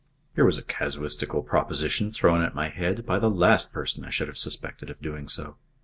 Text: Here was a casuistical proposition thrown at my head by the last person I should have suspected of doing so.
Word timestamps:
Here 0.33 0.45
was 0.45 0.57
a 0.57 0.63
casuistical 0.63 1.43
proposition 1.43 2.11
thrown 2.11 2.41
at 2.41 2.55
my 2.55 2.69
head 2.69 3.05
by 3.05 3.19
the 3.19 3.29
last 3.29 3.71
person 3.71 4.03
I 4.03 4.09
should 4.09 4.29
have 4.29 4.37
suspected 4.39 4.89
of 4.89 4.99
doing 4.99 5.27
so. 5.27 5.57